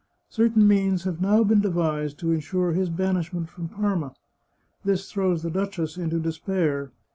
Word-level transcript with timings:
Certain 0.31 0.67
means 0.67 1.03
have 1.03 1.21
now 1.21 1.43
been 1.43 1.61
devised 1.61 2.17
to 2.17 2.31
insure 2.31 2.71
his 2.71 2.89
banishment 2.89 3.49
from 3.49 3.67
Parma. 3.69 4.15
This 4.83 5.11
throws 5.11 5.43
the 5.43 5.51
duchess 5.51 5.95
into 5.95 6.17
de 6.17 6.29
spair. 6.31 6.89